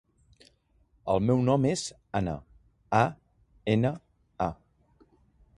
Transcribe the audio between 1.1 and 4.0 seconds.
El meu nom és Ana: a, ena,